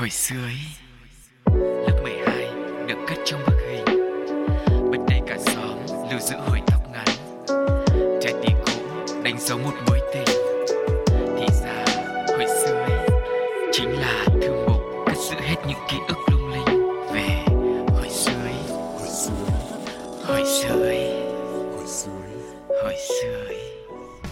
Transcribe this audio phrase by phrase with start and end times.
[0.00, 0.58] Hồi xưa ấy,
[1.86, 2.46] lớp 12
[2.86, 3.84] được cất trong bức hình.
[4.90, 5.78] Bên đây cả xóm
[6.10, 7.06] lưu giữ hồi tóc ngắn.
[8.22, 8.72] Trái tim cũ
[9.22, 10.36] đánh dấu một mối tình.
[11.38, 11.84] Thì ra
[12.28, 13.08] hồi xưa ấy
[13.72, 16.90] chính là thư mục cất giữ hết những ký ức lung linh.
[17.12, 17.44] Về
[17.88, 19.32] hồi xưa ấy Hồi xưa
[20.24, 21.22] Hồi xưa ấy
[22.68, 23.60] Hồi xưa ấy.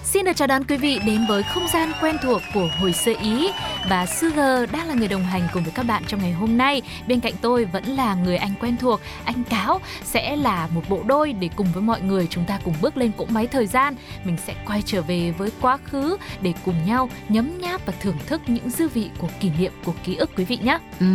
[0.05, 3.13] Xin được chào đón quý vị đến với không gian quen thuộc của hồi sơ
[3.22, 3.50] Ý
[3.89, 6.83] và Sugar đang là người đồng hành cùng với các bạn trong ngày hôm nay.
[7.07, 11.03] Bên cạnh tôi vẫn là người anh quen thuộc, anh Cáo sẽ là một bộ
[11.07, 13.95] đôi để cùng với mọi người chúng ta cùng bước lên cỗ máy thời gian.
[14.25, 18.17] Mình sẽ quay trở về với quá khứ để cùng nhau nhấm nháp và thưởng
[18.27, 20.79] thức những dư vị của kỷ niệm của ký ức quý vị nhé.
[21.00, 21.07] Ừ,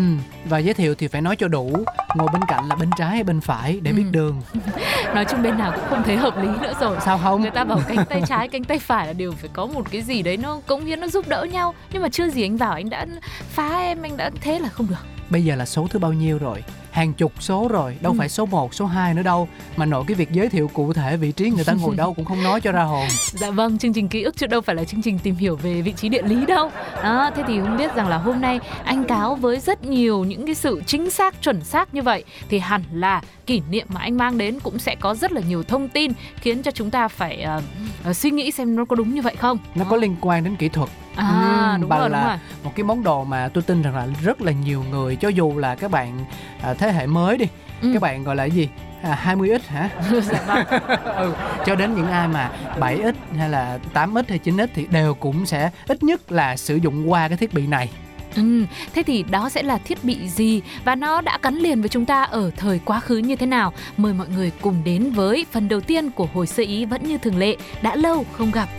[0.45, 1.83] và giới thiệu thì phải nói cho đủ
[2.15, 4.09] Ngồi bên cạnh là bên trái hay bên phải để biết Ừ.
[4.11, 4.41] đường
[5.15, 6.97] Nói chung bên nào cũng không thấy hợp lý nữa rồi.
[7.05, 7.41] Sao không?
[7.41, 10.01] người ta bảo cánh tay trái cánh tay phải là đều phải có một cái
[10.01, 12.73] gì đấy nó cống hiến nó giúp đỡ nhau nhưng mà chưa gì anh vào
[12.73, 13.05] anh đã
[13.49, 14.95] phá em anh đã thế là không được
[15.29, 16.63] Bây giờ là số thứ bao nhiêu rồi?
[16.91, 18.15] Hàng chục số rồi, đâu Ừ.
[18.19, 21.17] phải số 1, số 2 nữa đâu Mà nội cái việc giới thiệu cụ thể
[21.17, 23.93] vị trí người ta ngồi đâu cũng không nói cho ra hồn dạ vâng chương
[23.93, 26.21] trình ký ức chứ đâu phải là chương trình tìm hiểu về vị trí địa
[26.21, 26.71] lý đâu
[27.03, 30.45] đó thế thì không biết rằng là hôm nay anh cáo với rất nhiều những
[30.45, 34.17] cái sự chính xác chuẩn xác như vậy thì hẳn là kỷ niệm mà anh
[34.17, 37.41] mang đến cũng sẽ có rất là nhiều thông tin khiến cho chúng ta phải
[37.41, 37.61] ờ,
[38.03, 40.55] ờ, suy nghĩ xem nó có đúng như vậy không Nó có liên quan đến
[40.55, 43.49] kỹ thuật à Ừm, đúng và rồi đúng là rồi một cái món đồ mà
[43.53, 46.25] tôi tin rằng là rất là nhiều người Cho dù là các bạn
[46.61, 47.45] à, thế hệ mới đi
[47.81, 47.89] Ừ.
[47.93, 48.69] Các bạn gọi là gì?
[49.01, 49.89] À, 20x hả?
[50.21, 50.65] dạ vâng
[51.15, 51.33] ừ,
[51.65, 55.69] cho đến những ai mà 7x hay là 8x hay 9x thì đều cũng sẽ
[55.87, 57.89] ít nhất là sử dụng qua cái thiết bị này
[58.35, 61.89] Ừ, thế thì đó sẽ là thiết bị gì và nó đã gắn liền với
[61.89, 63.73] chúng ta ở thời quá khứ như thế nào?
[63.97, 67.17] Mời mọi người cùng đến với phần đầu tiên của hồi sơ ý vẫn như
[67.17, 68.69] thường lệ, đã lâu không gặp.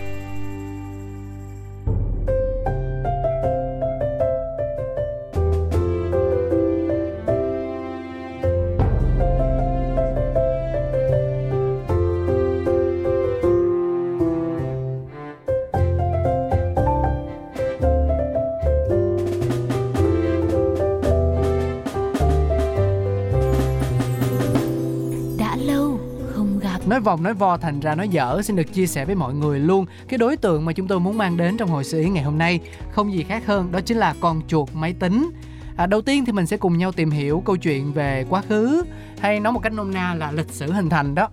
[26.95, 28.43] Nói vòng nói vo thành ra nói dở.
[28.43, 31.19] Xin được chia sẻ với mọi người luôn cái đối tượng mà chúng tôi muốn
[31.19, 32.61] mang đến trong hồi sự ý ngày hôm nay.
[32.93, 35.31] Không gì khác hơn đó chính là con chuột máy tính.
[35.77, 38.83] À, đầu tiên thì mình sẽ cùng nhau tìm hiểu câu chuyện về quá khứ
[39.21, 41.29] hay nói một cách nôm na là lịch sử hình thành đó.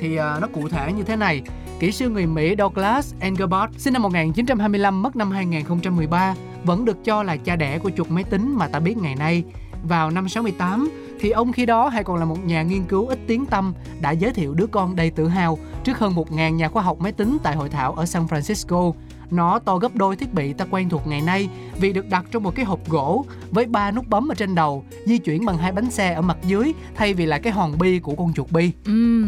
[0.00, 1.42] Thì à, nó cụ thể như thế này.
[1.78, 6.34] Kỹ sư người Mỹ Douglas Engelbart sinh năm 1925 mất năm 2013
[6.64, 9.44] vẫn được cho là cha đẻ của chuột máy tính mà ta biết ngày nay.
[9.82, 10.90] Vào năm 68
[11.22, 14.10] thì ông khi đó hay còn là một nhà nghiên cứu ít tiếng tâm đã
[14.10, 17.38] giới thiệu đứa con đầy tự hào trước hơn 1.000 nhà khoa học máy tính
[17.42, 18.92] tại hội thảo ở San Francisco.
[19.30, 21.48] Nó to gấp đôi thiết bị ta quen thuộc ngày nay
[21.80, 24.84] vì được đặt trong một cái hộp gỗ với ba nút bấm ở trên đầu,
[25.04, 27.98] di chuyển bằng hai bánh xe ở mặt dưới thay vì là cái hòn bi
[27.98, 28.70] của con chuột bi.
[28.86, 29.24] Ừ,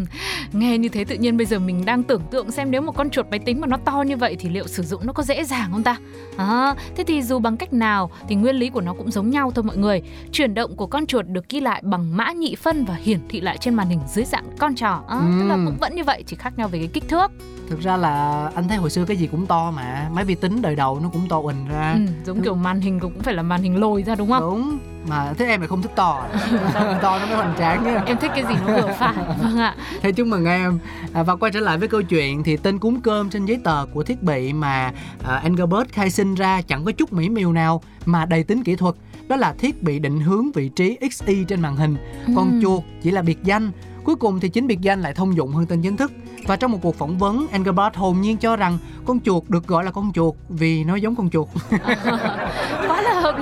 [0.53, 3.11] nghe như thế tự nhiên bây giờ mình đang tưởng tượng xem nếu một con
[3.11, 5.44] chuột máy tính mà nó to như vậy thì liệu sử dụng nó có dễ
[5.44, 5.97] dàng không ta?
[6.37, 9.50] À, thế thì dù bằng cách nào thì nguyên lý của nó cũng giống nhau
[9.50, 10.03] thôi mọi người.
[10.32, 13.40] Chuyển động của con chuột được ghi lại bằng mã nhị phân và hiển thị
[13.40, 14.86] lại trên màn hình dưới dạng con trỏ.
[15.08, 15.66] À, Tức là Ừm.
[15.66, 17.30] cũng vẫn như vậy, chỉ khác nhau về cái kích thước.
[17.70, 20.62] Thực ra là anh thấy hồi xưa cái gì cũng to mà, máy vi tính
[20.62, 21.92] đời đầu nó cũng to ình ra.
[21.92, 24.40] Ừ, giống kiểu màn hình cũng phải là màn hình lồi ra đúng không?
[24.40, 24.78] Đúng,
[25.08, 26.26] mà thế em lại không thích to?
[27.02, 29.14] To nó mới hoành tráng nhá Em thích cái gì nó vừa phải.
[29.42, 29.74] Vâng ạ.
[30.02, 30.78] Thế chúc mừng em
[31.12, 33.86] à, Và quay trở lại với câu chuyện Thì tên cúng cơm trên giấy tờ
[33.94, 34.92] của thiết bị mà
[35.28, 38.76] à, Engelbert khai sinh ra Chẳng có chút mỹ miều nào Mà đầy tính kỹ
[38.76, 38.94] thuật
[39.28, 41.96] Đó là thiết bị định hướng vị trí XY trên màn hình
[42.36, 42.62] Còn Ừm.
[42.62, 43.70] chuột chỉ là biệt danh
[44.04, 46.12] Cuối cùng thì chính biệt danh lại thông dụng hơn tên chính thức
[46.46, 49.84] và trong một cuộc phỏng vấn, Engelbert hồn nhiên cho rằng con chuột được gọi
[49.84, 51.48] là con chuột vì nó giống con chuột.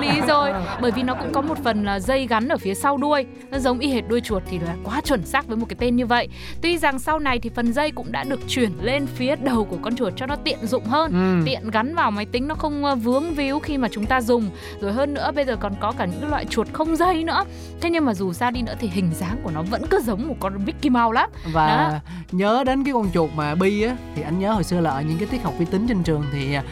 [0.03, 0.51] lý rồi.
[0.81, 3.25] Bởi vì nó cũng có một phần là dây gắn ở phía sau đuôi.
[3.51, 5.95] Nó giống y hệt đuôi chuột thì là quá chuẩn xác với một cái tên
[5.95, 6.27] như vậy.
[6.61, 9.77] Tuy rằng sau này thì phần dây cũng đã được chuyển lên phía đầu của
[9.81, 11.11] con chuột cho nó tiện dụng hơn.
[11.11, 11.45] Ừ.
[11.45, 14.49] tiện gắn vào máy tính nó không ờ, vướng víu khi mà chúng ta dùng.
[14.81, 17.43] Rồi hơn nữa bây giờ còn có cả những loại chuột không dây nữa.
[17.81, 20.27] Thế nhưng mà dù sao đi nữa thì hình dáng của nó vẫn cứ giống
[20.27, 21.29] một con Mickey Mouse lắm.
[21.53, 21.99] Và Đó.
[22.31, 25.01] nhớ đến cái con chuột mà bi á thì anh nhớ hồi xưa là ở
[25.01, 26.63] những cái tiết học vi tính trên trường thì à,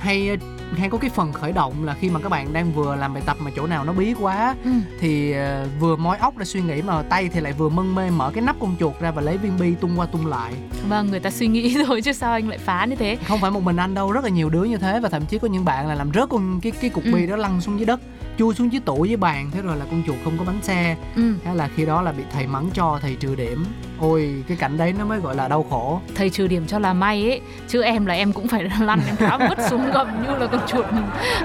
[0.00, 0.36] hay
[0.78, 3.22] hay có cái phần khởi động là khi mà các bạn đang vừa làm bài
[3.26, 4.70] tập mà chỗ nào nó bí quá ừ.
[5.00, 8.10] thì à, vừa mói óc ra suy nghĩ mà tay thì lại vừa mân mê
[8.10, 10.52] mở cái nắp con chuột ra và lấy viên bi tung qua tung lại
[10.88, 13.50] vâng người ta suy nghĩ rồi chứ sao anh lại phá như thế không phải
[13.50, 15.64] một mình anh đâu rất là nhiều đứa như thế và thậm chí có những
[15.64, 17.12] bạn là làm rớt con cái cái cục Ừ.
[17.14, 18.00] bi đó lăn xuống dưới đất
[18.38, 20.96] chui xuống dưới tủ với bàn thế rồi là con chuột không có bánh xe
[21.16, 21.34] ừ.
[21.44, 23.64] thế là khi đó là bị thầy mắng cho thầy trừ điểm
[24.00, 26.00] ôi cái cảnh đấy nó mới gọi là đau khổ.
[26.14, 29.16] Thầy trừ điểm cho là may ấy chứ em là em cũng phải lăn em
[29.16, 30.86] tháo vứt xuống gầm như là con chuột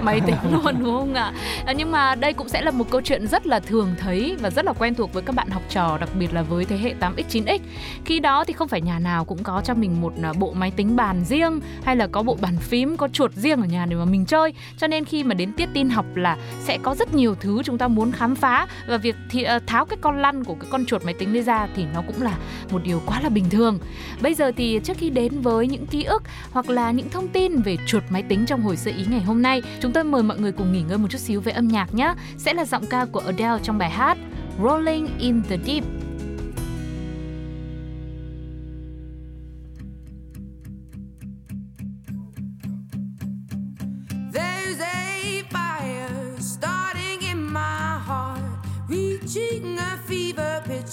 [0.02, 1.34] máy tính luôn đúng không ạ?
[1.66, 4.50] À, nhưng mà đây cũng sẽ là một câu chuyện rất là thường thấy và
[4.50, 6.94] rất là quen thuộc với các bạn học trò đặc biệt là với thế hệ
[7.00, 7.60] 8x 9x
[8.06, 10.72] khi đó thì không phải nhà nào cũng có cho mình một à, bộ máy
[10.72, 13.96] tính bàn riêng hay là có bộ bàn phím có chuột riêng ở nhà để
[13.96, 14.54] mà mình chơi.
[14.78, 17.78] Cho nên khi mà đến tiết tin học là sẽ có rất nhiều thứ chúng
[17.78, 18.68] ta muốn khám phá.
[18.88, 21.42] Và việc thì uh, tháo cái con lăn của cái con chuột máy tính đi
[21.42, 22.38] ra thì nó cũng là
[22.72, 23.80] một điều quá là bình thường.
[24.22, 27.62] Bây giờ thì trước khi đến với những ký ức hoặc là những thông tin
[27.62, 30.40] về chuột máy tính trong hồi sơ ý ngày hôm nay, chúng tôi mời mọi
[30.40, 33.06] người cùng nghỉ ngơi một chút xíu với âm nhạc nhé sẽ là giọng ca
[33.06, 34.18] của Adele trong bài hát
[34.64, 35.84] Rolling in the Deep.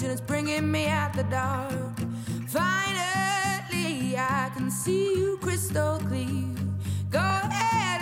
[0.02, 1.98] And it's bringing me out the dark.
[2.48, 6.56] Finally, I can see you crystal clear.
[7.10, 8.01] Go ahead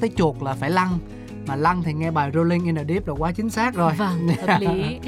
[0.00, 0.98] tới chuột là phải lăn.
[1.46, 3.92] Mà lăn thì nghe bài Rolling in the Deep là quá chính xác rồi.
[3.92, 4.98] Vâng hợp lý.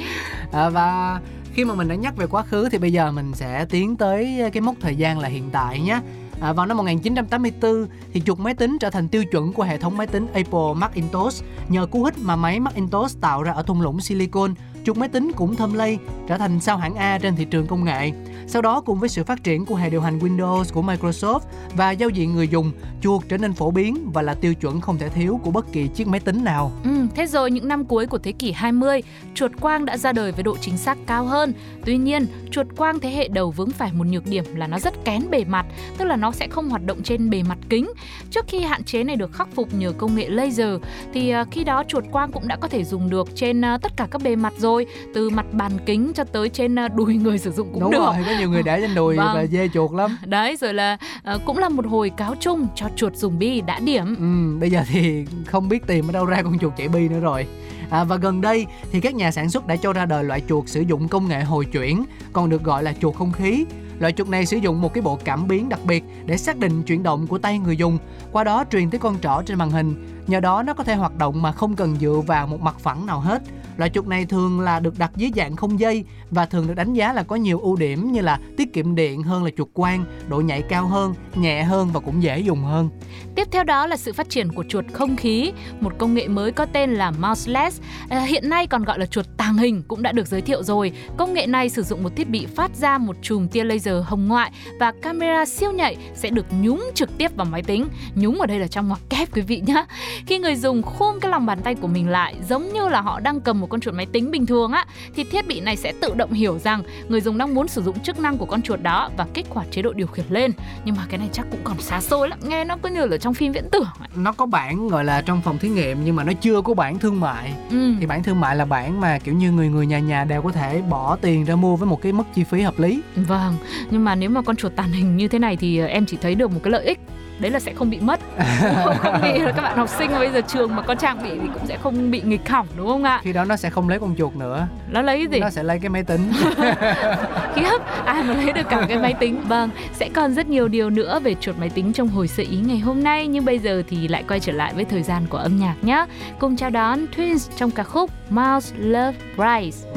[0.52, 1.20] À, và
[1.54, 4.50] khi mà mình đã nhắc về quá khứ thì bây giờ mình sẽ tiến tới
[4.52, 6.00] cái mốc thời gian là hiện tại nhé.
[6.40, 9.96] À, vào năm 1984 thì chuột máy tính trở thành tiêu chuẩn của hệ thống
[9.96, 11.44] máy tính Apple Macintosh.
[11.68, 15.32] Nhờ cú hích mà máy Macintosh tạo ra ở thung lũng Silicon chuột máy tính
[15.36, 18.10] cũng thâm lây trở thành sao hạng A trên thị trường công nghệ.
[18.46, 21.40] Sau đó cùng với sự phát triển của hệ điều hành Windows của Microsoft
[21.76, 24.98] và giao diện người dùng, chuột trở nên phổ biến và là tiêu chuẩn không
[24.98, 26.72] thể thiếu của bất kỳ chiếc máy tính nào.
[26.84, 29.02] Ừ, thế rồi những năm cuối của thế kỷ 20,
[29.34, 31.52] chuột quang đã ra đời với độ chính xác cao hơn.
[31.84, 35.04] Tuy nhiên, chuột quang thế hệ đầu vướng phải một nhược điểm là nó rất
[35.04, 35.66] kén bề mặt,
[35.98, 37.92] tức là nó sẽ không hoạt động trên bề mặt kính.
[38.30, 40.80] Trước khi hạn chế này được khắc phục nhờ công nghệ laser
[41.14, 43.92] thì à, khi đó chuột quang cũng đã có thể dùng được trên à, tất
[43.96, 47.38] cả các bề mặt rồi, từ mặt bàn kính cho tới trên à, đùi người
[47.38, 47.98] sử dụng cũng Đúng được.
[47.98, 49.34] rồi, có nhiều người để trên đùi Vâng.
[49.34, 50.18] và dê chuột lắm.
[50.26, 53.78] Đấy rồi là à, cũng là một hồi cáo chung cho chuột dùng bi đã
[53.80, 54.16] điểm.
[54.18, 57.20] Ừ, bây giờ thì không biết tìm ở đâu ra con chuột chạy bi nữa
[57.20, 57.46] rồi.
[57.90, 60.68] À, và gần đây thì các nhà sản xuất đã cho ra đời loại chuột
[60.68, 63.64] sử dụng công nghệ hồi chuyển, còn được gọi là chuột không khí.
[63.98, 66.82] Loại chuột này sử dụng một cái bộ cảm biến đặc biệt để xác định
[66.82, 67.98] chuyển động của tay người dùng,
[68.32, 70.08] qua đó truyền tới con trỏ trên màn hình.
[70.26, 73.06] Nhờ đó nó có thể hoạt động mà không cần dựa vào một mặt phẳng
[73.06, 73.42] nào hết.
[73.76, 76.94] Loại chuột này thường là được đặt dưới dạng không dây và thường được đánh
[76.94, 80.04] giá là có nhiều ưu điểm như là tiết kiệm điện hơn là chuột quang,
[80.28, 82.88] độ nhạy cao hơn, nhẹ hơn và cũng dễ dùng hơn.
[83.34, 86.52] Tiếp theo đó là sự phát triển của chuột không khí, một công nghệ mới
[86.52, 87.80] có tên là Mouseless.
[88.08, 90.92] À, hiện nay còn gọi là chuột tàng hình cũng đã được giới thiệu rồi.
[91.16, 94.28] Công nghệ này sử dụng một thiết bị phát ra một chùm tia laser hồng
[94.28, 97.88] ngoại và camera siêu nhạy sẽ được nhúng trực tiếp vào máy tính.
[98.14, 99.84] Nhúng ở đây là trong ngoặc kép quý vị nhé.
[100.26, 103.20] Khi người dùng khum cái lòng bàn tay của mình lại giống như là họ
[103.20, 105.92] đang cầm một con chuột máy tính bình thường á thì thiết bị này sẽ
[106.00, 108.80] tự động hiểu rằng người dùng đang muốn sử dụng chức năng của con chuột
[108.82, 110.50] đó và kích hoạt chế độ điều khiển lên.
[110.84, 113.16] Nhưng mà cái này chắc cũng còn xa xôi lắm, nghe nó cứ như là
[113.16, 113.82] trong phim viễn tưởng.
[113.98, 114.08] ấy.
[114.16, 116.98] nó có bản gọi là trong phòng thí nghiệm nhưng mà nó chưa có bản
[116.98, 117.94] thương mại Ừ.
[118.00, 120.52] thì bản thương mại là bản mà kiểu như người người nhà nhà đều có
[120.52, 123.54] thể bỏ tiền ra mua với một cái mức chi phí hợp lý Vâng,
[123.90, 126.16] nhưng mà nếu mà con chuột tàn hình như thế này thì ờ, em chỉ
[126.20, 126.98] thấy được một cái lợi ích
[127.38, 128.20] đấy là sẽ không bị mất.
[128.84, 131.48] Không, không bị các bạn học sinh bây giờ trường mà có trang bị thì
[131.54, 133.20] cũng sẽ không bị nghịch hỏng đúng không ạ?
[133.22, 134.66] Khi đó nó sẽ không lấy con chuột nữa.
[134.90, 135.40] Nó lấy gì?
[135.40, 136.32] Nó sẽ lấy cái máy tính.
[137.54, 139.40] Khiếp ai mà lấy được cả cái máy tính?
[139.48, 142.56] Vâng sẽ còn rất nhiều điều nữa về chuột máy tính trong hồi sơ ý
[142.56, 145.38] ngày hôm nay nhưng bây giờ thì lại quay trở lại với thời gian của
[145.38, 146.06] âm nhạc nhé
[146.38, 149.88] cùng chào đón Twins trong ca khúc Mouse Love Rise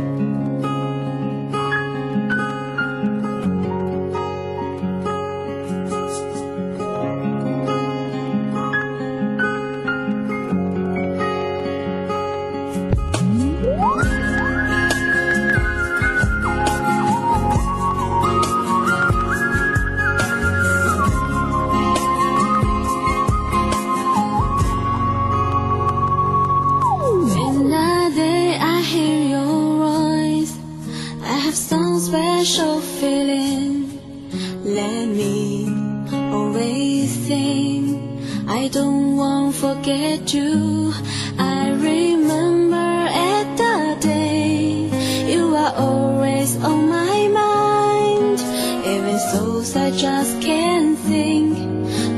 [34.65, 35.67] Let me
[36.11, 38.01] always think
[38.49, 40.91] I don't want forget you.
[41.37, 44.89] I remember at the day
[45.31, 48.39] you are always on my mind.
[48.87, 51.59] Even so, I just can't think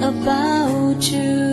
[0.01, 1.46] about you.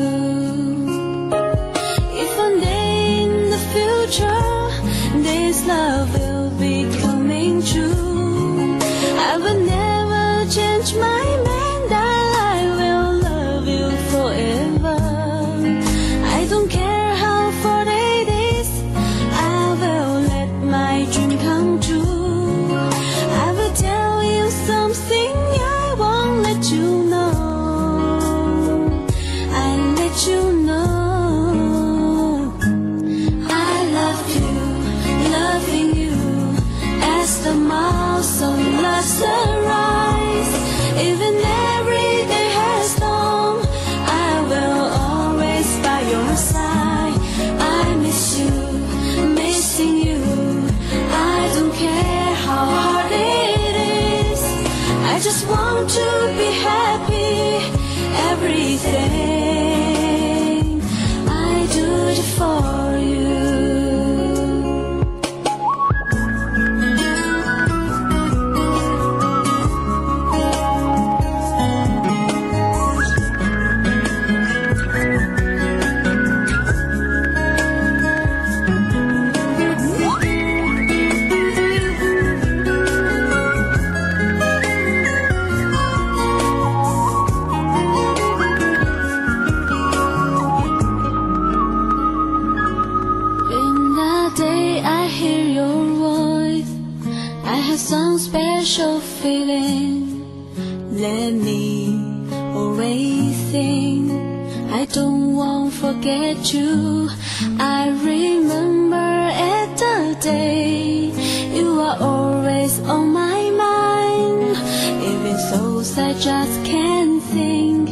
[115.96, 117.88] Just can't think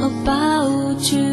[0.00, 1.31] about you.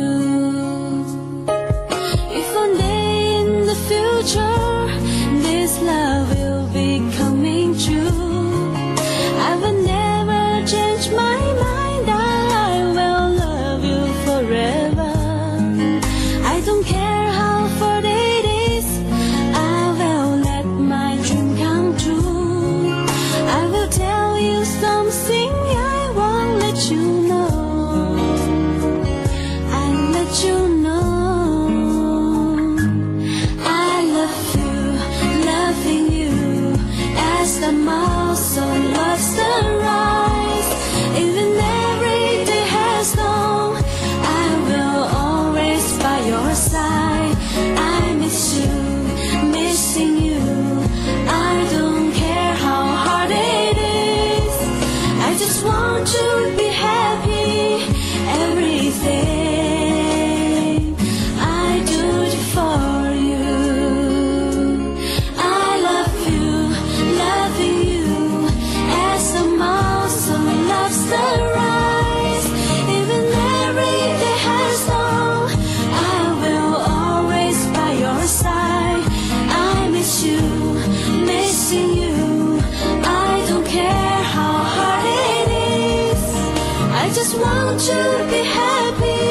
[87.49, 88.01] Want to
[88.31, 89.21] be happy.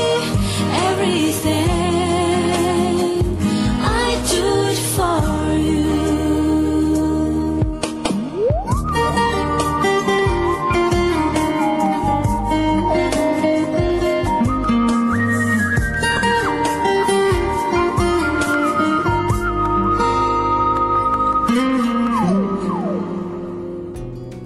[0.88, 1.68] Everything
[3.82, 5.20] I do it for
[5.68, 5.88] you.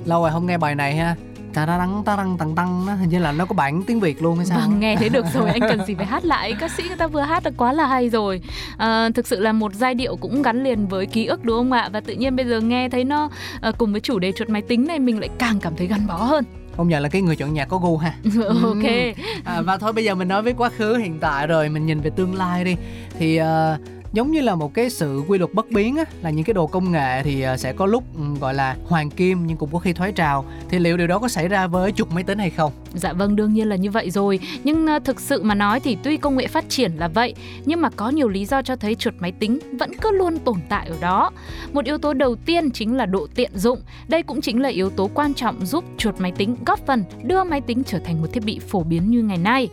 [0.04, 1.16] lâu rồi không nghe bài này ha
[1.54, 4.00] ta ra đắng ta răng tăng tăng đó hình như là nó có bản tiếng
[4.00, 6.54] việt luôn hay sao Vâng, nghe thấy được rồi, anh cần gì phải hát lại.
[6.60, 8.40] Ca sĩ người ta vừa hát được quá là hay rồi.
[8.76, 11.72] À, thực sự là một giai điệu cũng gắn liền với ký ức đúng không
[11.72, 11.88] ạ?
[11.92, 13.28] Và tự nhiên bây giờ nghe thấy nó
[13.60, 16.06] à, cùng với chủ đề chuột máy tính này mình lại càng cảm thấy gắn
[16.06, 16.44] bó hơn.
[16.76, 18.14] công nhận là cái người chọn nhạc có gu ha
[18.62, 18.84] ok.
[19.44, 22.00] à, và thôi bây giờ mình nói với quá khứ hiện tại rồi mình nhìn
[22.00, 22.76] về tương lai đi
[23.18, 23.78] thì ờ,
[24.12, 26.66] giống như là một cái sự quy luật bất biến á là những cái đồ
[26.66, 29.78] công nghệ thì ờ, sẽ có lúc ừ, gọi là hoàng kim nhưng cũng có
[29.78, 32.50] khi thoái trào thì liệu điều đó có xảy ra với chuột máy tính hay
[32.50, 34.40] không Dạ vâng, đương nhiên là như vậy rồi.
[34.64, 37.80] Nhưng ờ, thực sự mà nói thì tuy công nghệ phát triển là vậy, nhưng
[37.80, 40.88] mà có nhiều lý do cho thấy chuột máy tính vẫn cứ luôn tồn tại
[40.88, 41.30] ở đó.
[41.72, 43.80] Một yếu tố đầu tiên chính là độ tiện dụng.
[44.08, 47.44] Đây cũng chính là yếu tố quan trọng giúp chuột máy tính góp phần đưa
[47.44, 49.68] máy tính trở thành một thiết bị phổ biến như ngày nay.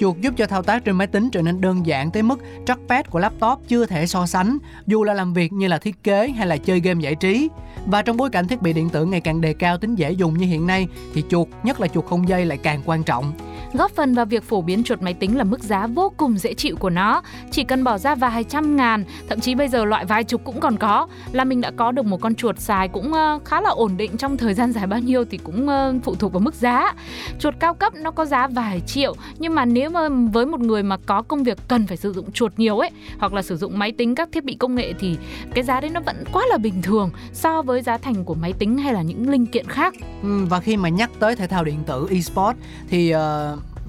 [0.00, 3.06] Chuột giúp cho thao tác trên máy tính trở nên đơn giản tới mức trackpad
[3.10, 6.46] của laptop chưa thể so sánh, dù là làm việc như là thiết kế hay
[6.46, 7.48] là chơi game giải trí.
[7.86, 10.38] Và trong bối cảnh thiết bị điện tử ngày càng đề cao tính dễ dùng
[10.38, 13.32] như hiện nay, thì chuột, nhất là chuột không dây lại càng quan trọng.
[13.74, 16.54] Góp phần vào việc phổ biến chuột máy tính là mức giá vô cùng dễ
[16.54, 17.22] chịu của nó.
[17.50, 20.60] Chỉ cần bỏ ra vài trăm ngàn, thậm chí bây giờ loại vài chục cũng
[20.60, 21.06] còn có.
[21.32, 24.16] Là mình đã có được một con chuột xài cũng ờ, khá là ổn định
[24.16, 26.94] trong thời gian dài bao nhiêu thì cũng ờ, phụ thuộc vào mức giá.
[27.38, 30.82] Chuột cao cấp nó có giá vài triệu, nhưng mà nếu mà với một người
[30.82, 33.78] mà có công việc cần phải sử dụng chuột nhiều ấy, hoặc là sử dụng
[33.78, 35.16] máy tính các thiết bị công nghệ thì
[35.54, 38.52] cái giá đấy nó vẫn quá là bình thường so với giá thành của máy
[38.52, 39.94] tính hay là những linh kiện khác.
[40.22, 43.20] Ừ, Và khi mà nhắc tới thể thao điện tử esports thì uh,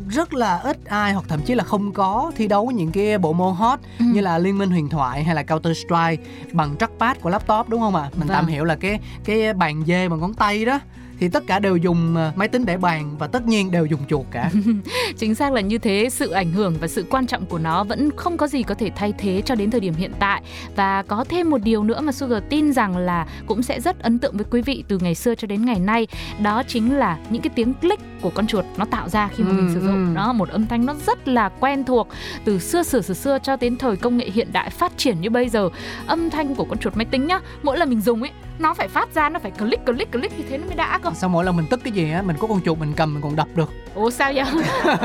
[0.10, 3.34] rất là ít ai hoặc thậm chí là không có thi đấu những cái bộ
[3.34, 4.06] môn hot Ừ.
[4.14, 7.80] như là Liên minh huyền thoại hay là Counter Strike bằng trackpad của laptop đúng
[7.82, 8.10] không ạ?
[8.16, 8.54] Mình tạm Vâng.
[8.54, 10.80] hiểu là cái cái bàn dê bằng ngón tay đó
[11.20, 14.00] thì tất cả đều dùng ờ, máy tính để bàn và tất nhiên đều dùng
[14.10, 14.52] chuột cả.
[15.18, 18.10] Chính xác là như thế, sự ảnh hưởng và sự quan trọng của nó vẫn
[18.16, 20.42] không có gì có thể thay thế cho đến thời điểm hiện tại.
[20.76, 24.20] Và có thêm một điều nữa mà Sugar tin rằng là cũng sẽ rất ấn
[24.20, 26.08] tượng với quý vị từ ngày xưa cho đến ngày nay,
[26.42, 29.50] đó chính là những cái tiếng click của con chuột nó tạo ra khi mà
[29.50, 30.06] Ừ, mình sử dụng.
[30.08, 30.16] ừ.
[30.16, 32.08] Đó, một âm thanh nó rất là quen thuộc
[32.46, 35.30] từ xưa xưa xưa xưa cho đến thời công nghệ hiện đại phát triển như
[35.30, 35.70] bây giờ.
[36.08, 38.88] Âm thanh của con chuột máy tính nhá, mỗi lần mình dùng ấy, nó phải
[38.88, 41.10] phát ra, nó phải click click click như thế nó mới đã cơ.
[41.16, 43.24] Sau mỗi lần mình tức cái gì á, mình có con chuột mình cầm mình
[43.24, 43.70] còn đập được.
[43.96, 44.46] Ủa sao vậy?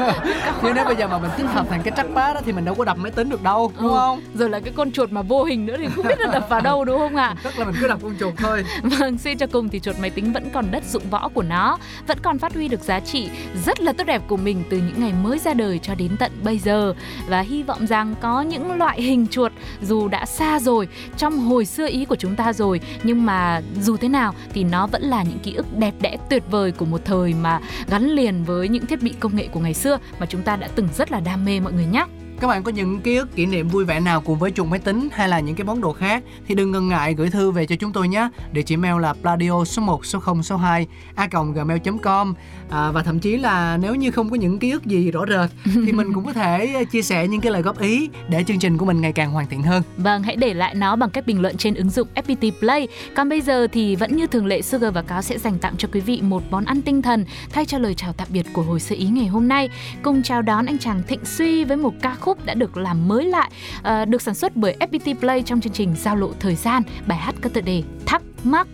[0.63, 2.75] Nhưng nếu bây giờ mà mình tích hợp thành cái trackpad đó thì mình đâu
[2.75, 3.97] có đập máy tính được đâu, đúng Ừ.
[3.97, 4.21] không?
[4.35, 6.61] Rồi là cái con chuột mà vô hình nữa thì không biết là đập vào
[6.61, 7.35] đâu đúng không ạ?
[7.43, 8.65] Tức là mình cứ đập con chuột thôi.
[8.83, 11.79] Vâng, suy cho cùng thì chuột máy tính vẫn còn đất dụng võ của nó,
[12.07, 13.29] vẫn còn phát huy được giá trị
[13.67, 16.33] rất là tốt đẹp của mình từ những ngày mới ra đời cho đến tận
[16.45, 16.95] bây giờ.
[17.29, 21.65] Và hy vọng rằng có những loại hình chuột dù đã xa rồi, trong hồi
[21.65, 25.23] xưa ý của chúng ta rồi, nhưng mà dù thế nào thì nó vẫn là
[25.23, 28.87] những ký ức đẹp đẽ tuyệt vời của một thời mà gắn liền với những
[28.87, 31.45] thiết bị công nghệ của ngày xưa mà chúng ta đã từng rất là đam
[31.45, 32.05] mê mọi người nhé.
[32.41, 34.79] Các bạn có những ký ức kỷ niệm vui vẻ nào cùng với chuột máy
[34.79, 37.67] tính hay là những cái món đồ khác thì đừng ngần ngại gửi thư về
[37.67, 38.29] cho chúng tôi nhé.
[38.53, 42.35] Địa chỉ mail là pladio số 1 số 0 số 2 a gmail.com
[42.71, 45.51] à, và thậm chí là nếu như không có những ký ức gì rõ rệt
[45.87, 48.79] thì mình cũng có thể chia sẻ những cái lời góp ý để chương trình
[48.79, 49.83] của mình ngày càng hoàn thiện hơn.
[49.97, 52.89] Vâng, hãy để lại nó bằng cách bình luận trên ứng dụng FPT Play.
[53.15, 55.89] Còn bây giờ thì vẫn như thường lệ Sugar và Cáo sẽ dành tặng cho
[55.93, 58.81] quý vị một món ăn tinh thần thay cho lời chào tạm biệt của hồi
[58.81, 59.69] sơ ý ngày hôm nay.
[60.03, 63.25] Cùng chào đón anh chàng Thịnh Suy với một ca khúc đã được làm mới
[63.25, 63.51] lại,
[63.83, 66.83] ờ, được sản xuất bởi FPT Play trong chương trình Giao lộ thời gian.
[67.07, 68.69] Bài hát có tựa đề Thắc mắc.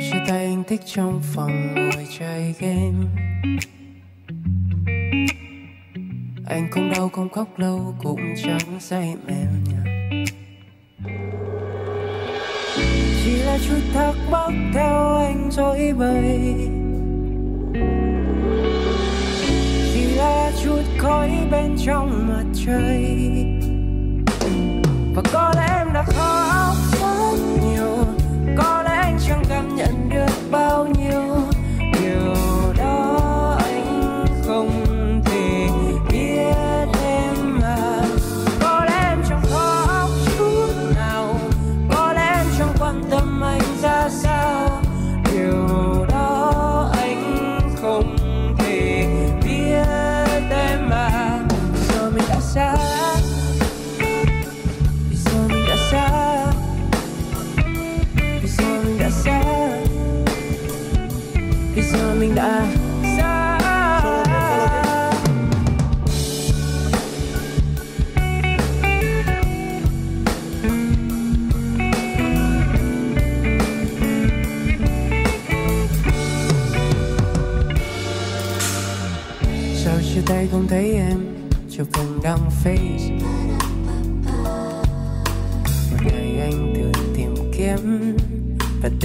[0.00, 3.06] Sau chia tay anh thích trong phòng ngồi chơi game.
[6.46, 10.28] Anh không đau không khóc lâu cũng chẳng say mềm nhạt.
[13.24, 16.54] Chỉ là chút thắc mắc theo anh dối bời.
[19.94, 23.04] Chỉ là chút khói bên trong mặt trời.
[25.14, 25.67] Và có lẽ
[30.50, 31.27] bao nhiêu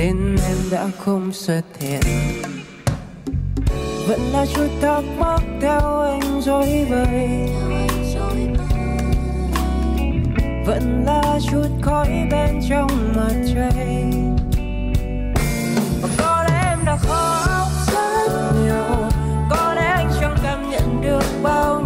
[0.03, 2.01] tên em đã không xuất hiện.
[4.07, 7.29] Vẫn là chút thắc mắc theo anh dối bời.
[10.65, 14.03] Vẫn là chút khói bên trong mặt trời.
[16.01, 19.09] Và có lẽ em đã khóc rất nhiều.
[19.49, 21.82] Có lẽ anh chẳng cảm nhận được bao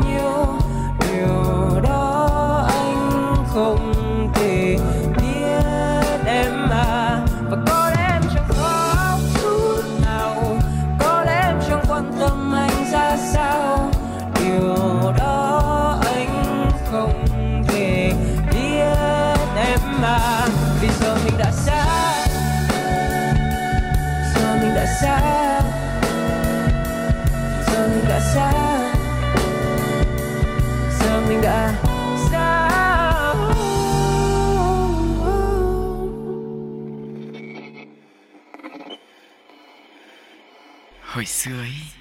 [41.28, 41.97] Hồi xưa ấy Lớp